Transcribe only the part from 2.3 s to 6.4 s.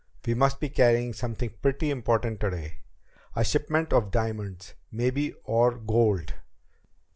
today. A shipment of diamonds, maybe, or gold."